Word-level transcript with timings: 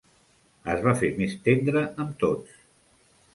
Es 0.75 0.79
va 0.87 0.93
fer 1.01 1.09
més 1.19 1.35
tendre 1.49 1.85
amb 2.05 2.17
tots. 2.25 2.57